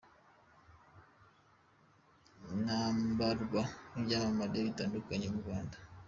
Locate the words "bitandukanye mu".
4.67-5.39